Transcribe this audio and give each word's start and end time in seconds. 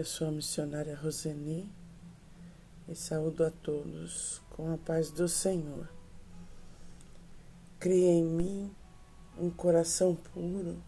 Eu 0.00 0.04
sou 0.06 0.28
a 0.28 0.30
missionária 0.30 0.96
Roseni 0.96 1.70
e 2.88 2.94
saúdo 2.94 3.44
a 3.44 3.50
todos 3.50 4.40
com 4.48 4.72
a 4.72 4.78
paz 4.78 5.10
do 5.10 5.28
Senhor. 5.28 5.90
Cria 7.78 8.08
em 8.08 8.24
mim 8.24 8.74
um 9.38 9.50
coração 9.50 10.16
puro, 10.16 10.82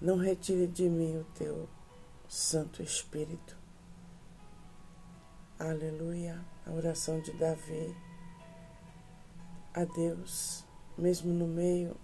não 0.00 0.18
retire 0.18 0.68
de 0.68 0.88
mim 0.88 1.16
o 1.16 1.24
teu 1.36 1.68
Santo 2.28 2.80
Espírito. 2.80 3.58
Aleluia. 5.58 6.40
A 6.64 6.70
oração 6.70 7.20
de 7.20 7.32
Davi 7.32 7.92
a 9.74 9.84
Deus, 9.84 10.64
mesmo 10.96 11.34
no 11.34 11.48
meio 11.48 11.96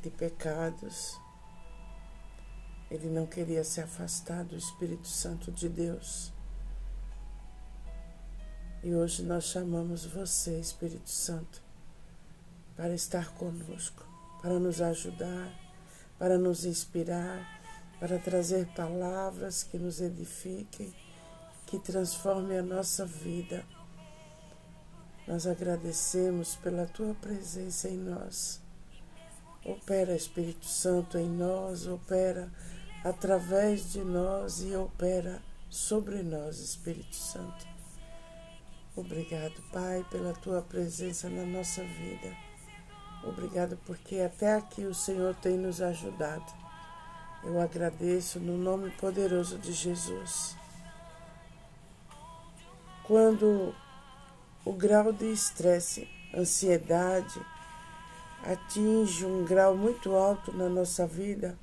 de 0.00 0.08
pecados, 0.08 1.20
ele 2.90 3.08
não 3.08 3.24
queria 3.24 3.62
se 3.62 3.80
afastar 3.80 4.44
do 4.44 4.56
Espírito 4.56 5.06
Santo 5.06 5.52
de 5.52 5.68
Deus. 5.68 6.32
E 8.82 8.92
hoje 8.94 9.22
nós 9.22 9.44
chamamos 9.44 10.04
você, 10.04 10.58
Espírito 10.58 11.08
Santo, 11.08 11.62
para 12.76 12.92
estar 12.92 13.32
conosco, 13.34 14.04
para 14.42 14.58
nos 14.58 14.80
ajudar, 14.80 15.54
para 16.18 16.36
nos 16.36 16.64
inspirar, 16.64 17.60
para 18.00 18.18
trazer 18.18 18.66
palavras 18.74 19.62
que 19.62 19.78
nos 19.78 20.00
edifiquem, 20.00 20.92
que 21.66 21.78
transformem 21.78 22.58
a 22.58 22.62
nossa 22.62 23.06
vida. 23.06 23.64
Nós 25.28 25.46
agradecemos 25.46 26.56
pela 26.56 26.86
tua 26.86 27.14
presença 27.14 27.88
em 27.88 27.98
nós. 27.98 28.60
Opera, 29.64 30.16
Espírito 30.16 30.66
Santo, 30.66 31.18
em 31.18 31.28
nós, 31.28 31.86
opera 31.86 32.50
através 33.04 33.92
de 33.92 34.00
nós 34.00 34.60
e 34.60 34.74
opera 34.76 35.40
sobre 35.68 36.22
nós, 36.22 36.58
Espírito 36.58 37.16
Santo. 37.16 37.66
Obrigado, 38.94 39.54
Pai, 39.72 40.04
pela 40.10 40.32
tua 40.34 40.60
presença 40.60 41.28
na 41.30 41.44
nossa 41.44 41.82
vida. 41.82 42.36
Obrigado 43.22 43.78
porque 43.86 44.20
até 44.20 44.54
aqui 44.54 44.84
o 44.84 44.94
Senhor 44.94 45.34
tem 45.36 45.56
nos 45.56 45.80
ajudado. 45.80 46.52
Eu 47.42 47.60
agradeço 47.60 48.38
no 48.38 48.58
nome 48.58 48.90
poderoso 48.90 49.58
de 49.58 49.72
Jesus. 49.72 50.56
Quando 53.04 53.74
o 54.64 54.72
grau 54.72 55.12
de 55.12 55.32
estresse, 55.32 56.08
ansiedade 56.34 57.40
atinge 58.44 59.24
um 59.24 59.44
grau 59.44 59.76
muito 59.76 60.14
alto 60.14 60.52
na 60.52 60.68
nossa 60.68 61.06
vida, 61.06 61.58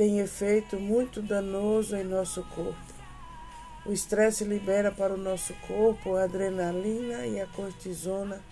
tem 0.00 0.18
efeito 0.18 0.80
muito 0.80 1.20
danoso 1.20 1.94
em 1.94 2.04
nosso 2.04 2.42
corpo. 2.54 2.94
O 3.84 3.92
estresse 3.92 4.44
libera 4.44 4.90
para 4.90 5.12
o 5.12 5.18
nosso 5.18 5.52
corpo 5.68 6.16
a 6.16 6.24
adrenalina 6.24 7.26
e 7.26 7.38
a 7.38 7.46
cortisona 7.46 8.42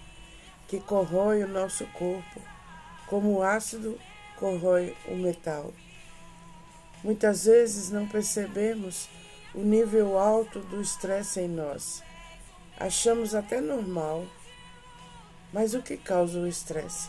que 0.66 0.78
corrói 0.78 1.42
o 1.42 1.48
nosso 1.48 1.86
corpo, 1.86 2.42
como 3.06 3.38
o 3.38 3.42
ácido 3.42 3.98
corrói 4.36 4.94
o 5.06 5.16
metal. 5.16 5.72
Muitas 7.02 7.46
vezes 7.46 7.90
não 7.90 8.06
percebemos 8.06 9.08
o 9.54 9.60
nível 9.60 10.18
alto 10.18 10.60
do 10.60 10.82
estresse 10.82 11.40
em 11.40 11.48
nós. 11.48 12.02
Achamos 12.78 13.34
até 13.34 13.58
normal. 13.58 14.26
Mas 15.50 15.72
o 15.72 15.80
que 15.80 15.96
causa 15.96 16.40
o 16.40 16.46
estresse? 16.46 17.08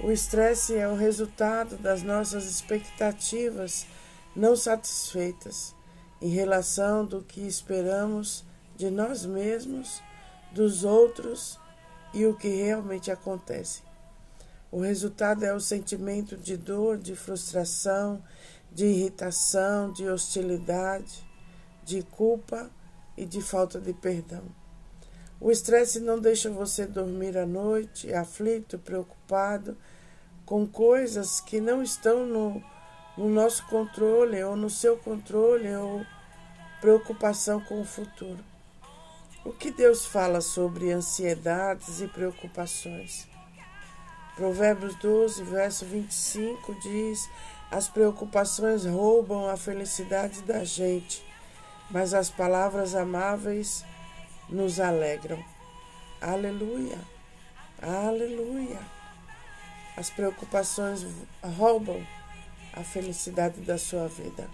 O 0.00 0.10
estresse 0.10 0.74
é 0.74 0.88
o 0.88 0.96
resultado 0.96 1.76
das 1.76 2.02
nossas 2.02 2.44
expectativas 2.46 3.86
não 4.34 4.56
satisfeitas 4.56 5.74
em 6.20 6.28
relação 6.28 7.06
do 7.06 7.22
que 7.22 7.40
esperamos 7.40 8.44
de 8.76 8.90
nós 8.90 9.24
mesmos, 9.24 10.02
dos 10.52 10.84
outros 10.84 11.58
e 12.12 12.26
o 12.26 12.34
que 12.34 12.48
realmente 12.48 13.10
acontece. 13.10 13.82
O 14.70 14.80
resultado 14.80 15.44
é 15.44 15.54
o 15.54 15.60
sentimento 15.60 16.36
de 16.36 16.56
dor, 16.56 16.98
de 16.98 17.14
frustração, 17.14 18.22
de 18.72 18.86
irritação, 18.86 19.92
de 19.92 20.08
hostilidade, 20.08 21.24
de 21.84 22.02
culpa 22.02 22.68
e 23.16 23.24
de 23.24 23.40
falta 23.40 23.80
de 23.80 23.92
perdão. 23.92 24.42
O 25.40 25.50
estresse 25.50 26.00
não 26.00 26.18
deixa 26.18 26.50
você 26.50 26.86
dormir 26.86 27.36
à 27.36 27.46
noite, 27.46 28.12
aflito, 28.12 28.78
preocupado 28.78 29.76
com 30.46 30.66
coisas 30.66 31.40
que 31.40 31.60
não 31.60 31.82
estão 31.82 32.26
no, 32.26 32.62
no 33.16 33.28
nosso 33.28 33.66
controle 33.66 34.42
ou 34.42 34.56
no 34.56 34.68
seu 34.68 34.96
controle 34.96 35.74
ou 35.74 36.04
preocupação 36.80 37.60
com 37.60 37.80
o 37.80 37.84
futuro. 37.84 38.44
O 39.44 39.52
que 39.52 39.70
Deus 39.70 40.06
fala 40.06 40.40
sobre 40.40 40.90
ansiedades 40.90 42.00
e 42.00 42.08
preocupações? 42.08 43.28
Provérbios 44.36 44.94
12, 44.96 45.42
verso 45.44 45.84
25 45.84 46.74
diz: 46.80 47.28
As 47.70 47.88
preocupações 47.88 48.84
roubam 48.84 49.48
a 49.48 49.56
felicidade 49.56 50.42
da 50.42 50.64
gente, 50.64 51.24
mas 51.90 52.12
as 52.12 52.30
palavras 52.30 52.94
amáveis 52.94 53.84
nos 54.48 54.80
alegram. 54.80 55.42
Aleluia, 56.20 56.98
aleluia. 57.80 59.03
As 59.96 60.10
preocupações 60.10 61.06
roubam 61.56 62.04
a 62.72 62.82
felicidade 62.82 63.60
da 63.60 63.78
sua 63.78 64.08
vida. 64.08 64.48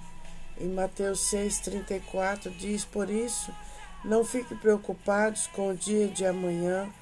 Em 0.58 0.68
Mateus 0.68 1.30
6,34 1.30 2.54
diz: 2.56 2.84
Por 2.84 3.08
isso, 3.08 3.50
não 4.04 4.24
fique 4.24 4.54
preocupados 4.54 5.46
com 5.46 5.70
o 5.70 5.76
dia 5.76 6.08
de 6.08 6.26
amanhã, 6.26 6.92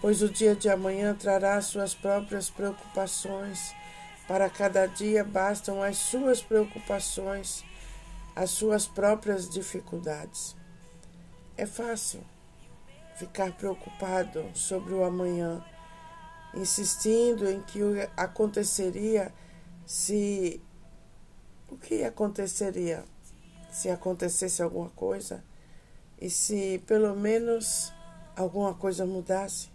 pois 0.00 0.22
o 0.22 0.28
dia 0.28 0.56
de 0.56 0.70
amanhã 0.70 1.14
trará 1.14 1.60
suas 1.60 1.94
próprias 1.94 2.48
preocupações. 2.48 3.74
Para 4.26 4.48
cada 4.48 4.86
dia 4.86 5.22
bastam 5.22 5.82
as 5.82 5.98
suas 5.98 6.40
preocupações, 6.40 7.62
as 8.34 8.50
suas 8.50 8.86
próprias 8.86 9.48
dificuldades. 9.48 10.56
É 11.56 11.66
fácil 11.66 12.24
ficar 13.16 13.52
preocupado 13.52 14.50
sobre 14.54 14.94
o 14.94 15.04
amanhã, 15.04 15.62
insistindo 16.54 17.48
em 17.48 17.60
que 17.62 17.80
aconteceria 18.16 19.32
se. 19.86 20.60
O 21.68 21.76
que 21.76 22.04
aconteceria 22.04 23.04
se 23.70 23.88
acontecesse 23.88 24.62
alguma 24.62 24.90
coisa 24.90 25.42
e 26.20 26.28
se 26.28 26.82
pelo 26.86 27.16
menos 27.16 27.92
alguma 28.36 28.74
coisa 28.74 29.06
mudasse? 29.06 29.70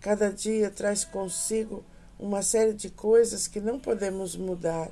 Cada 0.00 0.30
dia 0.30 0.70
traz 0.70 1.04
consigo 1.04 1.82
uma 2.18 2.42
série 2.42 2.74
de 2.74 2.90
coisas 2.90 3.48
que 3.48 3.60
não 3.60 3.78
podemos 3.80 4.36
mudar. 4.36 4.90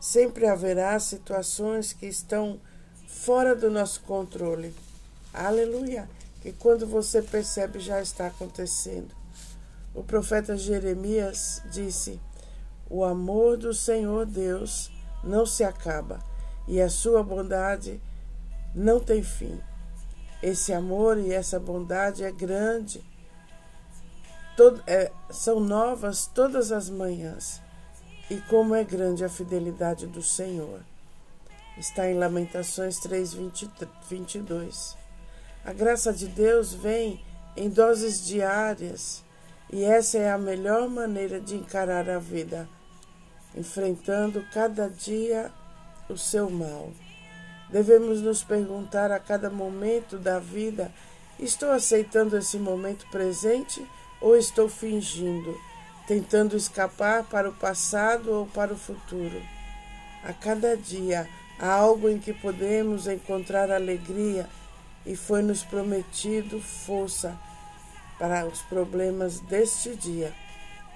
Sempre 0.00 0.46
haverá 0.46 0.98
situações 1.00 1.92
que 1.92 2.06
estão 2.06 2.60
fora 3.06 3.54
do 3.54 3.70
nosso 3.70 4.00
controle. 4.02 4.74
Aleluia! 5.32 6.08
Que 6.40 6.52
quando 6.52 6.86
você 6.86 7.22
percebe 7.22 7.78
já 7.78 8.00
está 8.00 8.26
acontecendo. 8.26 9.21
O 9.94 10.02
profeta 10.02 10.56
Jeremias 10.56 11.62
disse: 11.70 12.20
O 12.88 13.04
amor 13.04 13.56
do 13.56 13.74
Senhor 13.74 14.24
Deus 14.24 14.90
não 15.22 15.44
se 15.44 15.62
acaba 15.62 16.18
e 16.66 16.80
a 16.80 16.88
sua 16.88 17.22
bondade 17.22 18.00
não 18.74 18.98
tem 18.98 19.22
fim. 19.22 19.60
Esse 20.42 20.72
amor 20.72 21.18
e 21.18 21.32
essa 21.32 21.60
bondade 21.60 22.24
é 22.24 22.32
grande, 22.32 23.04
todo, 24.56 24.82
é, 24.86 25.12
são 25.30 25.60
novas 25.60 26.26
todas 26.26 26.72
as 26.72 26.88
manhãs. 26.88 27.60
E 28.30 28.40
como 28.42 28.74
é 28.74 28.82
grande 28.82 29.24
a 29.24 29.28
fidelidade 29.28 30.06
do 30.06 30.22
Senhor. 30.22 30.80
Está 31.76 32.08
em 32.08 32.18
Lamentações 32.18 32.98
3, 32.98 33.34
20, 33.34 33.70
22. 34.08 34.96
A 35.64 35.72
graça 35.72 36.12
de 36.12 36.26
Deus 36.28 36.72
vem 36.72 37.22
em 37.56 37.68
doses 37.68 38.24
diárias 38.24 39.22
e 39.72 39.84
essa 39.84 40.18
é 40.18 40.30
a 40.30 40.36
melhor 40.36 40.86
maneira 40.86 41.40
de 41.40 41.54
encarar 41.54 42.08
a 42.10 42.18
vida, 42.18 42.68
enfrentando 43.56 44.44
cada 44.52 44.86
dia 44.86 45.50
o 46.10 46.18
seu 46.18 46.50
mal. 46.50 46.92
Devemos 47.70 48.20
nos 48.20 48.44
perguntar 48.44 49.10
a 49.10 49.18
cada 49.18 49.48
momento 49.48 50.18
da 50.18 50.38
vida: 50.38 50.92
estou 51.38 51.70
aceitando 51.70 52.36
esse 52.36 52.58
momento 52.58 53.06
presente 53.10 53.84
ou 54.20 54.36
estou 54.36 54.68
fingindo, 54.68 55.58
tentando 56.06 56.54
escapar 56.54 57.24
para 57.24 57.48
o 57.48 57.54
passado 57.54 58.30
ou 58.30 58.46
para 58.46 58.74
o 58.74 58.78
futuro? 58.78 59.40
A 60.22 60.34
cada 60.34 60.76
dia 60.76 61.26
há 61.58 61.72
algo 61.72 62.10
em 62.10 62.18
que 62.18 62.34
podemos 62.34 63.06
encontrar 63.06 63.70
alegria 63.70 64.46
e 65.06 65.16
foi-nos 65.16 65.64
prometido 65.64 66.60
força 66.60 67.34
para 68.22 68.46
os 68.46 68.62
problemas 68.62 69.40
deste 69.40 69.96
dia. 69.96 70.32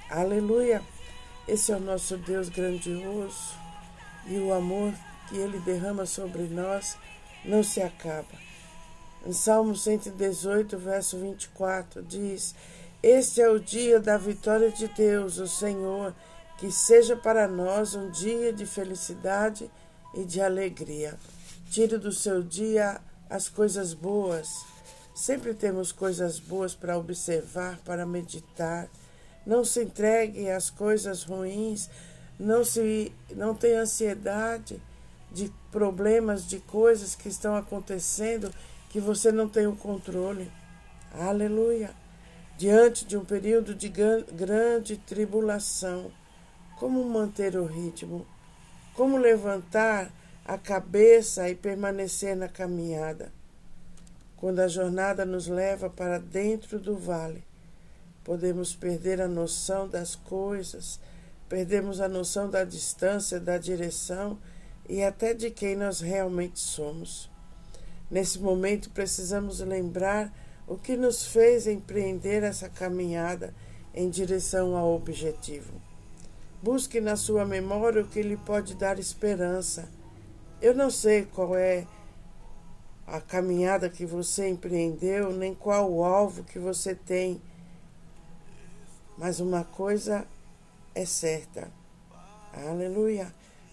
Aleluia! 0.08 0.80
Esse 1.48 1.72
é 1.72 1.76
o 1.76 1.80
nosso 1.80 2.16
Deus 2.18 2.48
grandioso 2.48 3.52
e 4.28 4.38
o 4.38 4.54
amor 4.54 4.94
que 5.28 5.36
Ele 5.36 5.58
derrama 5.58 6.06
sobre 6.06 6.44
nós 6.44 6.96
não 7.44 7.64
se 7.64 7.82
acaba. 7.82 8.30
Em 9.26 9.32
Salmo 9.32 9.74
118, 9.74 10.78
verso 10.78 11.18
24, 11.18 12.00
diz: 12.04 12.54
Este 13.02 13.40
é 13.40 13.50
o 13.50 13.58
dia 13.58 13.98
da 13.98 14.16
vitória 14.16 14.70
de 14.70 14.86
Deus, 14.86 15.38
o 15.38 15.48
Senhor, 15.48 16.14
que 16.58 16.70
seja 16.70 17.16
para 17.16 17.48
nós 17.48 17.96
um 17.96 18.08
dia 18.08 18.52
de 18.52 18.64
felicidade 18.64 19.68
e 20.14 20.24
de 20.24 20.40
alegria. 20.40 21.18
Tire 21.72 21.98
do 21.98 22.12
seu 22.12 22.40
dia 22.40 23.00
as 23.28 23.48
coisas 23.48 23.94
boas. 23.94 24.75
Sempre 25.16 25.54
temos 25.54 25.92
coisas 25.92 26.38
boas 26.38 26.74
para 26.74 26.98
observar, 26.98 27.78
para 27.86 28.04
meditar. 28.04 28.86
Não 29.46 29.64
se 29.64 29.82
entregue 29.82 30.50
às 30.50 30.68
coisas 30.68 31.22
ruins, 31.22 31.88
não 32.38 32.62
se 32.62 33.10
não 33.34 33.54
tenha 33.54 33.80
ansiedade 33.80 34.78
de 35.32 35.50
problemas, 35.72 36.46
de 36.46 36.60
coisas 36.60 37.14
que 37.14 37.30
estão 37.30 37.56
acontecendo 37.56 38.52
que 38.90 39.00
você 39.00 39.32
não 39.32 39.48
tem 39.48 39.66
o 39.66 39.74
controle. 39.74 40.52
Aleluia. 41.10 41.94
Diante 42.58 43.06
de 43.06 43.16
um 43.16 43.24
período 43.24 43.74
de 43.74 43.88
grande 43.88 44.98
tribulação, 44.98 46.12
como 46.78 47.02
manter 47.02 47.56
o 47.56 47.64
ritmo? 47.64 48.26
Como 48.92 49.16
levantar 49.16 50.12
a 50.44 50.58
cabeça 50.58 51.48
e 51.48 51.54
permanecer 51.54 52.36
na 52.36 52.48
caminhada? 52.48 53.32
Quando 54.36 54.60
a 54.60 54.68
jornada 54.68 55.24
nos 55.24 55.46
leva 55.46 55.88
para 55.88 56.18
dentro 56.18 56.78
do 56.78 56.96
vale, 56.96 57.42
podemos 58.22 58.74
perder 58.74 59.20
a 59.20 59.28
noção 59.28 59.88
das 59.88 60.14
coisas, 60.14 61.00
perdemos 61.48 62.00
a 62.00 62.08
noção 62.08 62.50
da 62.50 62.62
distância, 62.62 63.40
da 63.40 63.56
direção 63.56 64.38
e 64.88 65.02
até 65.02 65.32
de 65.32 65.50
quem 65.50 65.74
nós 65.74 66.00
realmente 66.00 66.58
somos. 66.58 67.30
Nesse 68.10 68.38
momento, 68.38 68.90
precisamos 68.90 69.60
lembrar 69.60 70.32
o 70.66 70.76
que 70.76 70.96
nos 70.96 71.26
fez 71.26 71.66
empreender 71.66 72.42
essa 72.42 72.68
caminhada 72.68 73.54
em 73.94 74.10
direção 74.10 74.76
ao 74.76 74.94
objetivo. 74.94 75.72
Busque 76.62 77.00
na 77.00 77.16
sua 77.16 77.44
memória 77.44 78.02
o 78.02 78.08
que 78.08 78.22
lhe 78.22 78.36
pode 78.36 78.74
dar 78.74 78.98
esperança. 78.98 79.88
Eu 80.60 80.74
não 80.74 80.90
sei 80.90 81.24
qual 81.24 81.56
é 81.56 81.86
a 83.06 83.20
caminhada 83.20 83.88
que 83.88 84.04
você 84.04 84.48
empreendeu, 84.48 85.32
nem 85.32 85.54
qual 85.54 85.90
o 85.90 86.04
alvo 86.04 86.44
que 86.44 86.58
você 86.58 86.94
tem 86.94 87.40
mas 89.16 89.40
uma 89.40 89.64
coisa 89.64 90.26
é 90.94 91.04
certa. 91.04 91.70
Aleluia. 92.52 93.32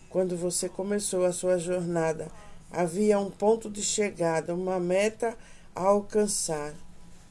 Quando 0.10 0.38
você 0.38 0.70
começou 0.70 1.26
a 1.26 1.34
sua 1.34 1.58
jornada, 1.58 2.30
havia 2.72 3.20
um 3.20 3.30
ponto 3.30 3.70
de 3.70 3.82
chegada, 3.82 4.56
uma 4.56 4.80
meta 4.80 5.36
a 5.76 5.84
alcançar. 5.84 6.74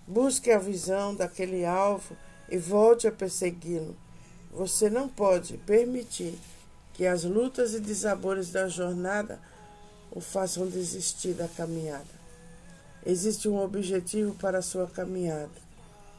Busque 0.06 0.50
a 0.50 0.58
visão 0.58 1.14
daquele 1.14 1.64
alvo 1.64 2.16
e 2.50 2.58
volte 2.58 3.06
a 3.06 3.12
persegui-lo. 3.12 3.96
Você 4.50 4.90
não 4.90 5.08
pode 5.08 5.56
permitir 5.58 6.38
que 6.92 7.06
as 7.06 7.24
lutas 7.24 7.72
e 7.72 7.80
desabores 7.80 8.50
da 8.50 8.68
jornada 8.68 9.40
o 10.12 10.20
façam 10.20 10.68
desistir 10.68 11.32
da 11.32 11.48
caminhada. 11.48 12.22
Existe 13.04 13.48
um 13.48 13.58
objetivo 13.58 14.34
para 14.34 14.58
a 14.58 14.62
sua 14.62 14.86
caminhada. 14.86 15.50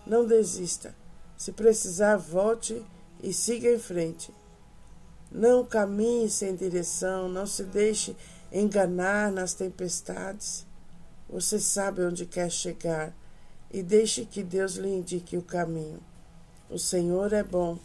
Não 0.06 0.28
desista. 0.28 0.94
Se 1.38 1.52
precisar, 1.52 2.18
volte 2.18 2.84
e 3.22 3.32
siga 3.32 3.70
em 3.70 3.80
frente. 3.80 4.34
Não 5.32 5.64
caminhe 5.64 6.30
sem 6.30 6.56
direção, 6.56 7.30
não 7.30 7.48
se 7.48 7.64
deixe 7.64 8.16
enganar 8.52 9.32
nas 9.32 9.54
tempestades. 9.54 10.66
Você 11.30 11.60
sabe 11.60 12.04
onde 12.04 12.26
quer 12.26 12.52
chegar 12.52 13.14
e 13.72 13.82
deixe 13.82 14.26
que 14.26 14.44
Deus 14.44 14.74
lhe 14.74 14.90
indique 14.90 15.38
o 15.38 15.42
caminho. 15.42 16.00
O 16.70 16.78
Senhor 16.78 17.32
é 17.34 17.44
bom 17.44 17.80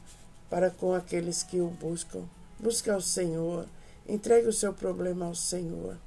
para 0.51 0.71
com 0.71 0.93
aqueles 0.93 1.43
que 1.43 1.61
o 1.61 1.69
buscam. 1.69 2.25
Busque 2.59 2.91
ao 2.91 3.01
Senhor, 3.01 3.67
entregue 4.09 4.49
o 4.49 4.53
seu 4.53 4.73
problema 4.73 5.27
ao 5.27 5.35
Senhor. 5.35 5.99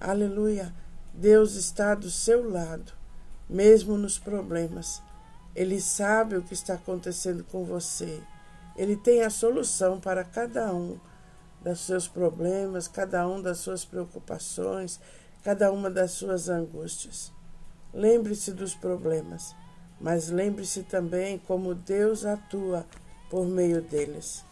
Aleluia! 0.00 0.74
Deus 1.14 1.54
está 1.54 1.94
do 1.94 2.10
seu 2.10 2.50
lado, 2.50 2.92
mesmo 3.48 3.96
nos 3.96 4.18
problemas. 4.18 5.00
Ele 5.54 5.80
sabe 5.80 6.36
o 6.36 6.42
que 6.42 6.52
está 6.52 6.74
acontecendo 6.74 7.42
com 7.44 7.64
você. 7.64 8.20
Ele 8.76 8.96
tem 8.96 9.22
a 9.22 9.30
solução 9.30 9.98
para 9.98 10.22
cada 10.22 10.74
um 10.74 11.00
dos 11.62 11.80
seus 11.80 12.06
problemas, 12.06 12.86
cada 12.86 13.26
um 13.26 13.40
das 13.40 13.58
suas 13.58 13.84
preocupações, 13.84 15.00
cada 15.42 15.72
uma 15.72 15.88
das 15.88 16.10
suas 16.10 16.50
angústias. 16.50 17.32
Lembre-se 17.94 18.52
dos 18.52 18.74
problemas, 18.74 19.56
mas 19.98 20.28
lembre-se 20.28 20.82
também 20.82 21.38
como 21.38 21.74
Deus 21.74 22.26
atua 22.26 22.84
por 23.30 23.46
meio 23.46 23.80
deles. 23.80 24.44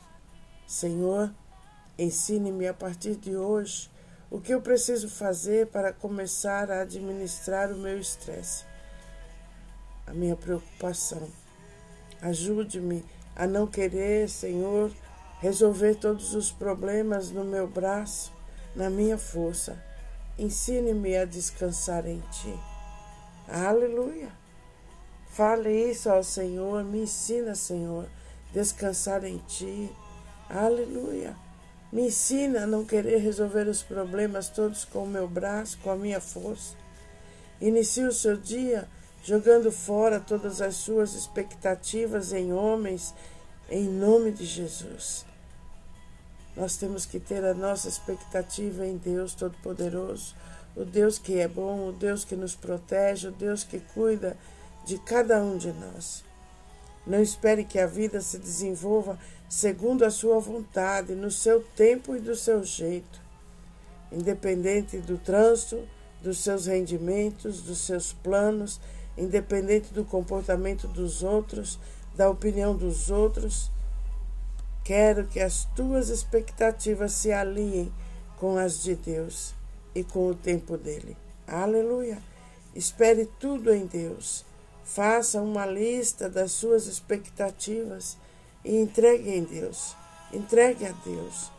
Senhor, 0.66 1.30
ensine-me 1.98 2.66
a 2.66 2.74
partir 2.74 3.16
de 3.16 3.36
hoje 3.36 3.90
o 4.30 4.40
que 4.40 4.52
eu 4.52 4.60
preciso 4.60 5.08
fazer 5.08 5.68
para 5.68 5.92
começar 5.92 6.70
a 6.70 6.80
administrar 6.80 7.70
o 7.72 7.76
meu 7.76 7.98
estresse 7.98 8.64
a 10.06 10.12
minha 10.12 10.36
preocupação. 10.36 11.28
Ajude-me 12.20 13.04
a 13.36 13.46
não 13.46 13.66
querer, 13.66 14.28
Senhor, 14.28 14.90
resolver 15.40 15.96
todos 15.96 16.34
os 16.34 16.50
problemas 16.50 17.30
no 17.30 17.44
meu 17.44 17.66
braço, 17.66 18.32
na 18.74 18.88
minha 18.88 19.18
força. 19.18 19.82
Ensine-me 20.38 21.16
a 21.16 21.24
descansar 21.24 22.06
em 22.06 22.20
Ti. 22.30 22.58
Aleluia! 23.48 24.32
Fale 25.28 25.70
isso 25.90 26.08
ao 26.08 26.22
Senhor, 26.22 26.84
me 26.84 27.02
ensina, 27.02 27.54
Senhor, 27.54 28.08
descansar 28.52 29.24
em 29.24 29.38
Ti. 29.38 29.90
Aleluia! 30.48 31.43
Me 31.94 32.08
ensina 32.08 32.64
a 32.64 32.66
não 32.66 32.84
querer 32.84 33.18
resolver 33.18 33.68
os 33.68 33.80
problemas 33.80 34.48
todos 34.48 34.84
com 34.84 35.04
o 35.04 35.08
meu 35.08 35.28
braço, 35.28 35.78
com 35.78 35.92
a 35.92 35.96
minha 35.96 36.20
força. 36.20 36.74
Inicie 37.60 38.02
o 38.02 38.12
seu 38.12 38.36
dia 38.36 38.88
jogando 39.22 39.70
fora 39.70 40.18
todas 40.18 40.60
as 40.60 40.74
suas 40.74 41.14
expectativas 41.14 42.32
em 42.32 42.52
homens, 42.52 43.14
em 43.70 43.88
nome 43.88 44.32
de 44.32 44.44
Jesus. 44.44 45.24
Nós 46.56 46.76
temos 46.76 47.06
que 47.06 47.20
ter 47.20 47.44
a 47.44 47.54
nossa 47.54 47.86
expectativa 47.86 48.84
em 48.84 48.96
Deus 48.96 49.32
Todo-Poderoso, 49.32 50.34
o 50.74 50.84
Deus 50.84 51.16
que 51.16 51.38
é 51.38 51.46
bom, 51.46 51.90
o 51.90 51.92
Deus 51.92 52.24
que 52.24 52.34
nos 52.34 52.56
protege, 52.56 53.28
o 53.28 53.32
Deus 53.32 53.62
que 53.62 53.78
cuida 53.78 54.36
de 54.84 54.98
cada 54.98 55.40
um 55.40 55.56
de 55.56 55.72
nós. 55.72 56.24
Não 57.06 57.20
espere 57.20 57.64
que 57.64 57.78
a 57.78 57.86
vida 57.86 58.20
se 58.20 58.38
desenvolva 58.38 59.18
segundo 59.48 60.04
a 60.04 60.10
sua 60.10 60.40
vontade, 60.40 61.14
no 61.14 61.30
seu 61.30 61.62
tempo 61.76 62.16
e 62.16 62.20
do 62.20 62.34
seu 62.34 62.64
jeito. 62.64 63.20
Independente 64.10 64.98
do 64.98 65.18
trânsito, 65.18 65.86
dos 66.22 66.38
seus 66.38 66.66
rendimentos, 66.66 67.60
dos 67.60 67.78
seus 67.78 68.12
planos, 68.12 68.80
independente 69.16 69.92
do 69.92 70.04
comportamento 70.04 70.88
dos 70.88 71.22
outros, 71.22 71.78
da 72.16 72.30
opinião 72.30 72.74
dos 72.74 73.10
outros. 73.10 73.70
Quero 74.82 75.26
que 75.26 75.40
as 75.40 75.64
tuas 75.76 76.08
expectativas 76.08 77.12
se 77.12 77.32
alinhem 77.32 77.92
com 78.38 78.56
as 78.56 78.82
de 78.82 78.94
Deus 78.94 79.54
e 79.94 80.02
com 80.02 80.28
o 80.28 80.34
tempo 80.34 80.76
dele. 80.76 81.16
Aleluia! 81.46 82.18
Espere 82.74 83.26
tudo 83.38 83.72
em 83.72 83.86
Deus. 83.86 84.44
Faça 84.84 85.40
uma 85.40 85.64
lista 85.64 86.28
das 86.28 86.52
suas 86.52 86.86
expectativas 86.86 88.16
e 88.64 88.76
entregue 88.76 89.30
em 89.30 89.42
Deus. 89.42 89.96
Entregue 90.32 90.86
a 90.86 90.92
Deus. 91.04 91.50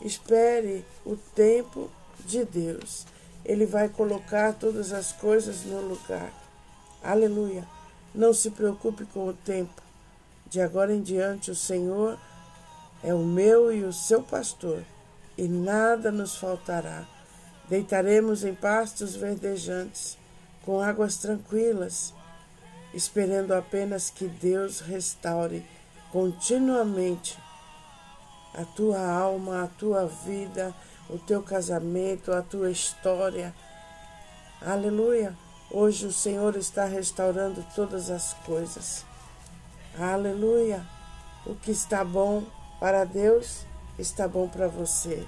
Espere 0.00 0.84
o 1.04 1.16
tempo 1.16 1.90
de 2.24 2.44
Deus. 2.44 3.06
Ele 3.44 3.66
vai 3.66 3.88
colocar 3.88 4.54
todas 4.54 4.92
as 4.92 5.12
coisas 5.12 5.64
no 5.64 5.80
lugar. 5.80 6.32
Aleluia. 7.02 7.66
Não 8.14 8.32
se 8.32 8.50
preocupe 8.50 9.04
com 9.06 9.28
o 9.28 9.34
tempo. 9.34 9.82
De 10.48 10.60
agora 10.60 10.94
em 10.94 11.02
diante, 11.02 11.50
o 11.50 11.54
Senhor 11.54 12.18
é 13.02 13.14
o 13.14 13.18
meu 13.24 13.72
e 13.72 13.84
o 13.84 13.92
seu 13.92 14.22
pastor, 14.22 14.82
e 15.38 15.46
nada 15.48 16.10
nos 16.10 16.36
faltará. 16.36 17.06
Deitaremos 17.68 18.44
em 18.44 18.54
pastos 18.54 19.14
verdejantes, 19.14 20.18
com 20.64 20.80
águas 20.80 21.16
tranquilas, 21.16 22.12
esperando 22.92 23.52
apenas 23.52 24.10
que 24.10 24.26
Deus 24.26 24.80
restaure 24.80 25.64
continuamente 26.12 27.38
a 28.54 28.64
tua 28.64 29.00
alma, 29.00 29.62
a 29.62 29.66
tua 29.68 30.06
vida, 30.06 30.74
o 31.08 31.18
teu 31.18 31.42
casamento, 31.42 32.32
a 32.32 32.42
tua 32.42 32.70
história. 32.70 33.54
Aleluia. 34.60 35.36
Hoje 35.70 36.06
o 36.06 36.12
Senhor 36.12 36.56
está 36.56 36.84
restaurando 36.84 37.64
todas 37.74 38.10
as 38.10 38.34
coisas. 38.44 39.04
Aleluia! 39.98 40.84
O 41.46 41.54
que 41.54 41.70
está 41.70 42.04
bom 42.04 42.44
para 42.80 43.04
Deus 43.04 43.64
está 43.98 44.26
bom 44.26 44.48
para 44.48 44.66
você. 44.66 45.24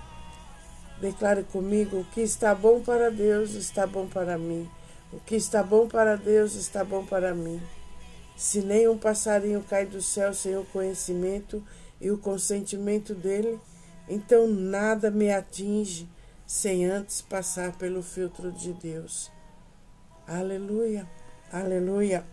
Declare 1.00 1.44
comigo: 1.44 2.00
o 2.00 2.04
que 2.04 2.20
está 2.20 2.54
bom 2.54 2.80
para 2.80 3.10
Deus 3.10 3.54
está 3.54 3.86
bom 3.86 4.06
para 4.06 4.36
mim. 4.36 4.68
O 5.12 5.20
que 5.20 5.36
está 5.36 5.62
bom 5.62 5.86
para 5.86 6.16
Deus 6.16 6.54
está 6.54 6.82
bom 6.82 7.04
para 7.04 7.34
mim. 7.34 7.60
Se 8.34 8.62
nem 8.62 8.88
um 8.88 8.96
passarinho 8.96 9.62
cai 9.62 9.84
do 9.84 10.00
céu 10.00 10.32
sem 10.32 10.56
o 10.56 10.64
conhecimento 10.64 11.62
e 12.00 12.10
o 12.10 12.16
consentimento 12.16 13.14
dele, 13.14 13.60
então 14.08 14.48
nada 14.48 15.10
me 15.10 15.30
atinge 15.30 16.08
sem 16.46 16.86
antes 16.86 17.20
passar 17.20 17.76
pelo 17.76 18.02
filtro 18.02 18.50
de 18.50 18.72
Deus. 18.72 19.30
Aleluia, 20.26 21.06
aleluia. 21.52 22.24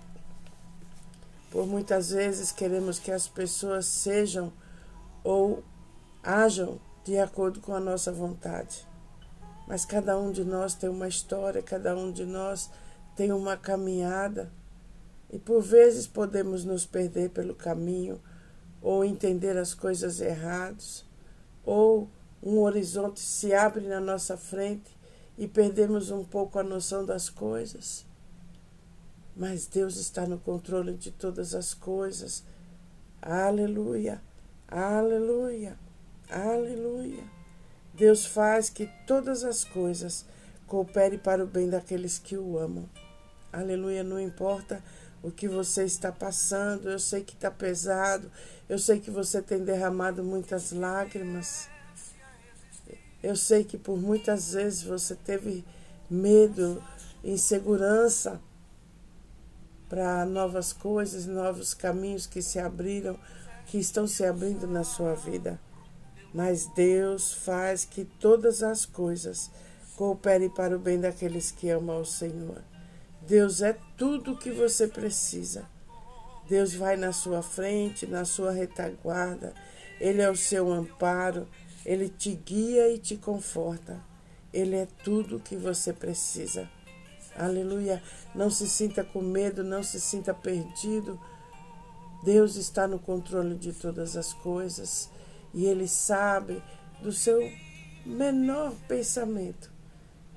Por 1.52 1.68
muitas 1.68 2.12
vezes 2.12 2.52
queremos 2.52 2.98
que 2.98 3.12
as 3.12 3.28
pessoas 3.28 3.86
sejam 3.86 4.54
ou 5.24 5.64
hajam 6.24 6.80
de 7.04 7.18
acordo 7.18 7.60
com 7.60 7.74
a 7.74 7.80
nossa 7.80 8.12
vontade. 8.12 8.89
Mas 9.70 9.86
cada 9.86 10.18
um 10.18 10.32
de 10.32 10.44
nós 10.44 10.74
tem 10.74 10.90
uma 10.90 11.08
história, 11.08 11.62
cada 11.62 11.96
um 11.96 12.12
de 12.12 12.26
nós 12.26 12.72
tem 13.16 13.32
uma 13.32 13.56
caminhada. 13.56 14.52
E 15.32 15.38
por 15.38 15.62
vezes 15.62 16.08
podemos 16.08 16.66
nos 16.66 16.88
perder 16.88 17.30
pelo 17.30 17.54
caminho, 17.54 18.20
ou 18.82 19.06
entender 19.06 19.56
as 19.56 19.76
coisas 19.76 20.22
erradas, 20.22 21.06
ou 21.64 22.10
um 22.42 22.58
horizonte 22.62 23.20
se 23.20 23.54
abre 23.54 23.88
na 23.88 24.00
nossa 24.00 24.36
frente 24.36 24.98
e 25.38 25.48
perdemos 25.48 26.10
um 26.10 26.24
pouco 26.24 26.58
a 26.58 26.64
noção 26.64 27.06
das 27.06 27.30
coisas. 27.30 28.08
Mas 29.36 29.68
Deus 29.68 29.98
está 29.98 30.26
no 30.26 30.40
controle 30.40 30.96
de 30.96 31.12
todas 31.12 31.54
as 31.54 31.76
coisas. 31.76 32.44
Aleluia, 33.22 34.20
aleluia. 34.68 35.69
Deus 38.00 38.26
faz 38.26 38.70
que 38.70 38.90
todas 39.06 39.44
as 39.44 39.66
coisas 39.66 40.26
cooperem 40.66 41.20
para 41.20 41.44
o 41.44 41.48
bem 41.48 41.70
daqueles 41.70 42.18
que 42.18 42.38
o 42.38 42.58
amam. 42.58 42.90
Aleluia, 43.52 44.06
não 44.06 44.18
importa 44.18 44.82
o 45.22 45.30
que 45.30 45.50
você 45.50 45.84
está 45.84 46.10
passando, 46.10 46.90
eu 46.90 46.98
sei 46.98 47.22
que 47.22 47.34
está 47.34 47.52
pesado, 47.52 48.32
eu 48.70 48.80
sei 48.80 49.02
que 49.02 49.12
você 49.12 49.42
tem 49.42 49.66
derramado 49.66 50.24
muitas 50.24 50.72
lágrimas, 50.72 51.68
eu 53.22 53.36
sei 53.36 53.66
que 53.66 53.78
por 53.78 53.98
muitas 53.98 54.54
vezes 54.54 54.82
você 54.82 55.14
teve 55.14 55.66
medo, 56.10 56.82
insegurança 57.22 58.40
para 59.90 60.26
novas 60.26 60.72
coisas, 60.72 61.26
novos 61.26 61.74
caminhos 61.74 62.26
que 62.26 62.42
se 62.42 62.60
abriram, 62.60 63.20
que 63.66 63.78
estão 63.78 64.08
se 64.08 64.24
abrindo 64.24 64.66
na 64.68 64.86
sua 64.86 65.16
vida. 65.16 65.60
Mas 66.34 66.68
Deus 66.68 67.34
faz 67.34 67.86
que 67.86 68.06
todas 68.06 68.62
as 68.62 68.86
coisas 68.86 69.50
cooperem 69.96 70.50
para 70.50 70.76
o 70.76 70.80
bem 70.80 71.00
daqueles 71.00 71.52
que 71.52 71.70
amam 71.70 71.98
ao 71.98 72.06
Senhor. 72.06 72.62
Deus 73.28 73.62
é 73.62 73.78
tudo 73.98 74.34
o 74.34 74.38
que 74.38 74.52
você 74.52 74.88
precisa. 74.88 75.68
Deus 76.48 76.74
vai 76.74 76.96
na 76.96 77.12
sua 77.12 77.42
frente, 77.42 78.08
na 78.08 78.26
sua 78.26 78.52
retaguarda. 78.52 79.54
Ele 80.00 80.22
é 80.22 80.30
o 80.30 80.36
seu 80.36 80.72
amparo. 80.72 81.48
Ele 81.86 82.10
te 82.10 82.34
guia 82.34 82.90
e 82.90 82.98
te 82.98 83.18
conforta. 83.18 84.00
Ele 84.54 84.76
é 84.76 84.88
tudo 85.04 85.38
o 85.38 85.40
que 85.40 85.56
você 85.56 85.94
precisa. 85.94 86.70
Aleluia. 87.36 88.02
Não 88.34 88.50
se 88.50 88.68
sinta 88.68 89.04
com 89.04 89.22
medo, 89.22 89.64
não 89.64 89.84
se 89.84 90.00
sinta 90.00 90.34
perdido. 90.34 91.20
Deus 92.24 92.56
está 92.56 92.88
no 92.88 93.00
controle 93.00 93.56
de 93.56 93.74
todas 93.74 94.18
as 94.18 94.34
coisas 94.34 95.10
e 95.54 95.66
Ele 95.66 95.88
sabe 95.88 96.62
do 97.02 97.12
seu 97.12 97.40
menor 98.06 98.74
pensamento. 98.88 99.72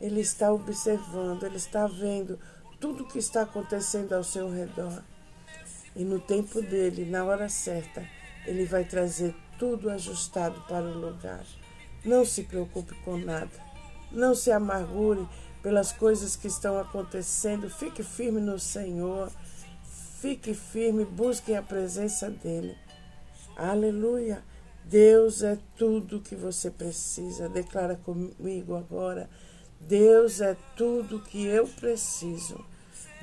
Ele 0.00 0.20
está 0.20 0.52
observando, 0.52 1.44
Ele 1.44 1.56
está 1.56 1.86
vendo 1.86 2.38
tudo 2.80 3.04
o 3.04 3.08
que 3.08 3.18
está 3.18 3.42
acontecendo 3.42 4.12
ao 4.12 4.24
seu 4.24 4.50
redor. 4.50 5.02
E 5.94 6.04
no 6.04 6.18
tempo 6.18 6.60
dele, 6.60 7.04
na 7.04 7.24
hora 7.24 7.48
certa, 7.48 8.06
Ele 8.46 8.64
vai 8.64 8.84
trazer 8.84 9.34
tudo 9.58 9.90
ajustado 9.90 10.60
para 10.62 10.84
o 10.84 10.98
lugar. 10.98 11.44
Não 12.04 12.24
se 12.24 12.42
preocupe 12.42 12.94
com 13.04 13.16
nada. 13.16 13.52
Não 14.10 14.34
se 14.34 14.50
amargure 14.50 15.26
pelas 15.62 15.92
coisas 15.92 16.34
que 16.34 16.48
estão 16.48 16.78
acontecendo. 16.78 17.70
Fique 17.70 18.02
firme 18.02 18.40
no 18.40 18.58
Senhor. 18.58 19.30
Fique 20.20 20.54
firme, 20.54 21.04
busque 21.04 21.54
a 21.54 21.62
presença 21.62 22.28
dEle. 22.30 22.76
Aleluia. 23.56 24.42
Deus 24.84 25.42
é 25.42 25.58
tudo 25.76 26.20
que 26.20 26.34
você 26.34 26.70
precisa. 26.70 27.48
Declara 27.48 27.96
comigo 27.96 28.76
agora. 28.76 29.28
Deus 29.80 30.40
é 30.40 30.56
tudo 30.76 31.20
que 31.20 31.44
eu 31.44 31.66
preciso. 31.66 32.64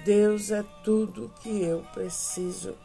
Deus 0.04 0.52
é 0.52 0.64
tudo 0.84 1.34
que 1.42 1.62
eu 1.64 1.84
preciso. 1.94 2.76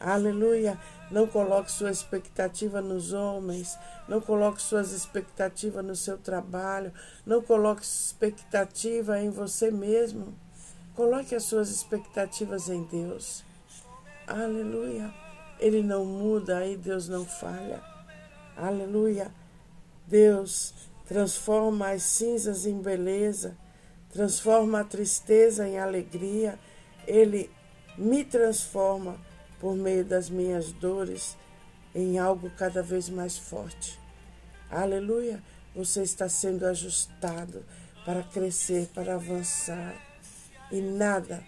Aleluia. 0.00 0.78
Não 1.10 1.26
coloque 1.26 1.70
sua 1.70 1.90
expectativa 1.90 2.80
nos 2.80 3.12
homens, 3.12 3.78
não 4.08 4.20
coloque 4.20 4.60
suas 4.60 4.90
expectativas 4.90 5.84
no 5.84 5.94
seu 5.94 6.16
trabalho, 6.16 6.92
não 7.26 7.42
coloque 7.42 7.82
expectativa 7.82 9.20
em 9.20 9.30
você 9.30 9.70
mesmo. 9.70 10.34
Coloque 10.94 11.34
as 11.34 11.44
suas 11.44 11.70
expectativas 11.70 12.68
em 12.68 12.82
Deus. 12.84 13.44
Aleluia. 14.26 15.12
Ele 15.60 15.82
não 15.82 16.04
muda, 16.04 16.58
aí 16.58 16.76
Deus 16.76 17.08
não 17.08 17.24
falha. 17.24 17.93
Aleluia. 18.56 19.30
Deus 20.06 20.74
transforma 21.06 21.90
as 21.90 22.02
cinzas 22.02 22.66
em 22.66 22.80
beleza, 22.80 23.56
transforma 24.10 24.80
a 24.80 24.84
tristeza 24.84 25.66
em 25.66 25.78
alegria. 25.78 26.58
Ele 27.06 27.50
me 27.98 28.24
transforma 28.24 29.16
por 29.60 29.74
meio 29.74 30.04
das 30.04 30.28
minhas 30.28 30.72
dores 30.72 31.36
em 31.94 32.18
algo 32.18 32.50
cada 32.50 32.82
vez 32.82 33.08
mais 33.08 33.36
forte. 33.36 33.98
Aleluia! 34.70 35.42
Você 35.74 36.02
está 36.02 36.28
sendo 36.28 36.66
ajustado 36.66 37.64
para 38.04 38.22
crescer, 38.22 38.88
para 38.94 39.14
avançar. 39.14 39.94
E 40.70 40.80
nada, 40.80 41.42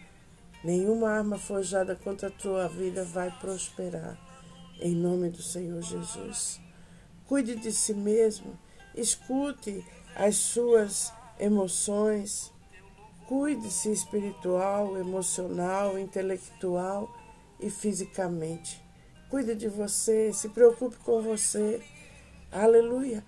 nenhuma 0.64 1.10
arma 1.10 1.38
forjada 1.38 1.94
contra 1.96 2.28
a 2.28 2.32
tua 2.32 2.68
vida 2.68 3.04
vai 3.04 3.30
prosperar. 3.38 4.18
Em 4.80 4.94
nome 4.94 5.30
do 5.30 5.42
Senhor 5.42 5.80
Jesus. 5.82 6.65
Cuide 7.28 7.56
de 7.56 7.72
si 7.72 7.92
mesmo, 7.92 8.58
escute 8.94 9.84
as 10.14 10.36
suas 10.36 11.12
emoções, 11.38 12.52
cuide-se 13.26 13.90
espiritual, 13.90 14.96
emocional, 14.96 15.98
intelectual 15.98 17.12
e 17.60 17.68
fisicamente. 17.68 18.82
Cuide 19.28 19.54
de 19.56 19.68
você, 19.68 20.32
se 20.32 20.48
preocupe 20.50 20.96
com 20.98 21.20
você. 21.20 21.82
Aleluia. 22.52 23.24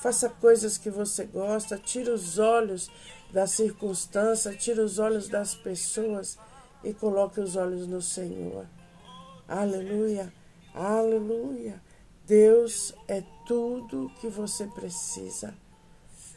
Faça 0.00 0.28
coisas 0.28 0.78
que 0.78 0.88
você 0.88 1.24
gosta, 1.24 1.76
tire 1.76 2.08
os 2.08 2.38
olhos 2.38 2.88
da 3.32 3.46
circunstância, 3.46 4.54
tire 4.54 4.80
os 4.80 4.98
olhos 4.98 5.28
das 5.28 5.54
pessoas 5.54 6.38
e 6.82 6.94
coloque 6.94 7.40
os 7.40 7.56
olhos 7.56 7.86
no 7.86 8.00
Senhor. 8.00 8.66
Aleluia. 9.46 10.32
Aleluia. 10.72 11.82
Deus 12.30 12.94
é 13.08 13.24
tudo 13.44 14.08
que 14.20 14.28
você 14.28 14.64
precisa. 14.64 15.52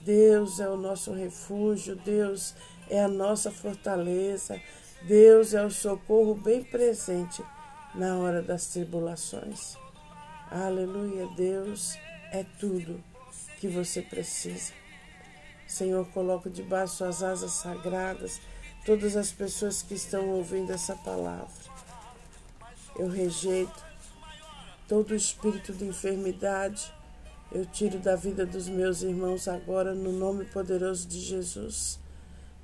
Deus 0.01 0.59
é 0.59 0.67
o 0.67 0.75
nosso 0.75 1.13
refúgio, 1.13 1.95
Deus 1.95 2.55
é 2.89 3.03
a 3.03 3.07
nossa 3.07 3.51
fortaleza, 3.51 4.59
Deus 5.03 5.53
é 5.53 5.63
o 5.63 5.69
socorro 5.69 6.33
bem 6.33 6.63
presente 6.63 7.43
na 7.93 8.17
hora 8.17 8.41
das 8.41 8.65
tribulações. 8.69 9.77
Aleluia, 10.49 11.27
Deus 11.35 11.95
é 12.31 12.43
tudo 12.59 13.03
que 13.59 13.67
você 13.67 14.01
precisa. 14.01 14.73
Senhor, 15.67 16.07
coloco 16.07 16.49
debaixo 16.49 16.95
suas 16.95 17.21
asas 17.21 17.51
sagradas 17.51 18.41
todas 18.83 19.15
as 19.15 19.31
pessoas 19.31 19.83
que 19.83 19.93
estão 19.93 20.27
ouvindo 20.29 20.73
essa 20.73 20.95
palavra. 20.95 21.53
Eu 22.97 23.09
rejeito 23.09 23.92
todo 24.93 25.15
espírito 25.15 25.73
de 25.73 25.85
enfermidade. 25.85 26.93
Eu 27.51 27.65
tiro 27.65 27.97
da 27.97 28.15
vida 28.15 28.45
dos 28.45 28.69
meus 28.69 29.01
irmãos 29.01 29.47
agora, 29.47 29.95
no 29.95 30.11
nome 30.11 30.45
poderoso 30.45 31.07
de 31.07 31.19
Jesus. 31.19 31.99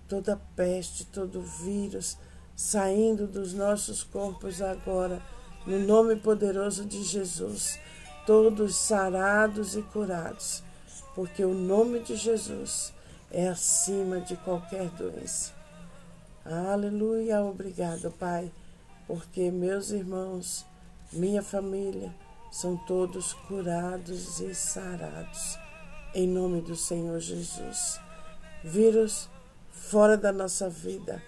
Toda 0.07 0.39
peste, 0.55 1.05
todo 1.05 1.41
vírus, 1.41 2.19
saindo 2.55 3.25
dos 3.25 3.55
nossos 3.55 4.03
corpos 4.03 4.61
agora, 4.61 5.19
no 5.65 5.79
nome 5.79 6.17
poderoso 6.17 6.85
de 6.85 7.01
Jesus, 7.01 7.79
todos 8.27 8.75
sarados 8.75 9.75
e 9.75 9.81
curados, 9.81 10.61
porque 11.15 11.43
o 11.43 11.55
nome 11.55 11.99
de 12.01 12.15
Jesus 12.15 12.93
é 13.31 13.47
acima 13.47 14.21
de 14.21 14.37
qualquer 14.37 14.87
doença. 14.89 15.51
Aleluia, 16.45 17.41
obrigado, 17.41 18.11
Pai, 18.11 18.51
porque 19.07 19.49
meus 19.49 19.89
irmãos, 19.89 20.68
minha 21.11 21.41
família, 21.41 22.13
são 22.51 22.77
todos 22.77 23.33
curados 23.33 24.39
e 24.39 24.53
sarados. 24.53 25.57
em 26.13 26.27
nome 26.27 26.61
do 26.61 26.75
Senhor 26.75 27.19
Jesus. 27.19 27.99
Vírus 28.63 29.29
fora 29.71 30.17
da 30.17 30.31
nossa 30.31 30.69
vida. 30.69 31.21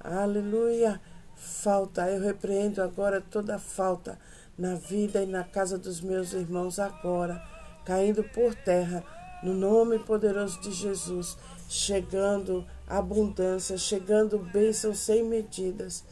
Aleluia. 0.00 1.00
Falta, 1.36 2.08
eu 2.08 2.22
repreendo 2.22 2.82
agora 2.82 3.20
toda 3.20 3.58
falta 3.58 4.18
na 4.56 4.74
vida 4.76 5.22
e 5.22 5.26
na 5.26 5.44
casa 5.44 5.76
dos 5.76 6.00
meus 6.00 6.32
irmãos 6.32 6.78
agora, 6.78 7.42
caindo 7.84 8.22
por 8.24 8.54
terra, 8.54 9.04
no 9.42 9.52
nome 9.52 9.98
poderoso 9.98 10.60
de 10.60 10.72
Jesus, 10.72 11.36
chegando 11.68 12.64
abundância, 12.86 13.76
chegando 13.76 14.38
bênçãos 14.38 14.98
sem 14.98 15.22
medidas 15.22 16.04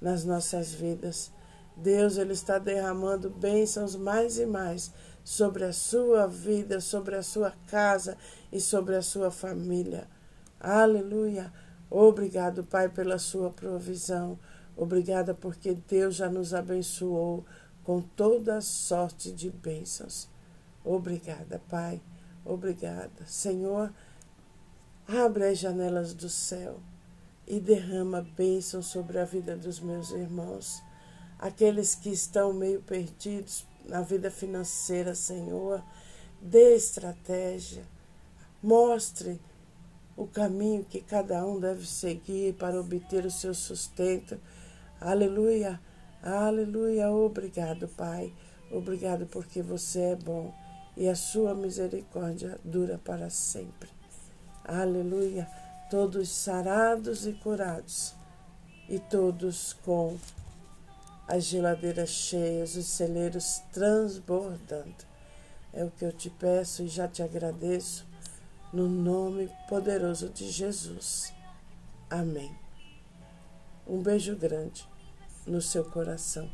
nas 0.00 0.24
nossas 0.24 0.72
vidas. 0.72 1.30
Deus, 1.82 2.16
Ele 2.16 2.32
está 2.32 2.58
derramando 2.58 3.30
bênçãos 3.30 3.94
mais 3.96 4.38
e 4.38 4.46
mais 4.46 4.92
sobre 5.22 5.64
a 5.64 5.72
sua 5.72 6.26
vida, 6.26 6.80
sobre 6.80 7.14
a 7.16 7.22
sua 7.22 7.52
casa 7.66 8.16
e 8.52 8.60
sobre 8.60 8.96
a 8.96 9.02
sua 9.02 9.30
família. 9.30 10.08
Aleluia. 10.60 11.52
Obrigado, 11.90 12.64
Pai, 12.64 12.88
pela 12.88 13.18
sua 13.18 13.50
provisão. 13.50 14.38
Obrigada 14.76 15.34
porque 15.34 15.74
Deus 15.88 16.16
já 16.16 16.28
nos 16.28 16.52
abençoou 16.52 17.44
com 17.82 18.00
toda 18.00 18.60
sorte 18.60 19.32
de 19.32 19.50
bênçãos. 19.50 20.28
Obrigada, 20.84 21.60
Pai. 21.68 22.00
Obrigada. 22.44 23.26
Senhor, 23.26 23.92
abre 25.06 25.46
as 25.46 25.58
janelas 25.58 26.12
do 26.12 26.28
céu 26.28 26.80
e 27.46 27.58
derrama 27.58 28.26
bênção 28.36 28.82
sobre 28.82 29.18
a 29.18 29.24
vida 29.24 29.56
dos 29.56 29.80
meus 29.80 30.10
irmãos, 30.10 30.82
aqueles 31.38 31.94
que 31.94 32.10
estão 32.10 32.52
meio 32.52 32.82
perdidos 32.82 33.66
na 33.84 34.00
vida 34.02 34.30
financeira, 34.30 35.14
Senhor. 35.14 35.82
Dê 36.40 36.76
estratégia, 36.76 37.82
mostre 38.62 39.40
o 40.16 40.26
caminho 40.26 40.84
que 40.84 41.00
cada 41.00 41.44
um 41.46 41.58
deve 41.58 41.86
seguir 41.86 42.54
para 42.54 42.80
obter 42.80 43.24
o 43.24 43.30
seu 43.30 43.54
sustento. 43.54 44.38
Aleluia, 45.00 45.80
aleluia. 46.22 47.10
Obrigado, 47.10 47.88
Pai. 47.88 48.32
Obrigado 48.70 49.26
porque 49.26 49.62
você 49.62 50.00
é 50.00 50.16
bom 50.16 50.52
e 50.96 51.08
a 51.08 51.14
sua 51.14 51.54
misericórdia 51.54 52.58
dura 52.64 52.98
para 52.98 53.30
sempre. 53.30 53.88
Aleluia. 54.64 55.48
Todos 55.88 56.28
sarados 56.28 57.26
e 57.26 57.32
curados, 57.32 58.14
e 58.88 58.98
todos 58.98 59.72
com 59.84 60.18
as 61.28 61.44
geladeiras 61.44 62.08
cheias, 62.08 62.74
os 62.74 62.86
celeiros 62.86 63.62
transbordando. 63.70 65.06
É 65.72 65.84
o 65.84 65.90
que 65.90 66.04
eu 66.04 66.10
te 66.10 66.30
peço 66.30 66.82
e 66.82 66.88
já 66.88 67.06
te 67.06 67.22
agradeço, 67.22 68.06
no 68.72 68.88
nome 68.88 69.50
poderoso 69.68 70.30
de 70.30 70.50
Jesus. 70.50 71.32
Amém. 72.08 72.50
Um 73.86 74.02
beijo 74.02 74.34
grande 74.34 74.88
no 75.46 75.60
seu 75.60 75.84
coração. 75.84 76.50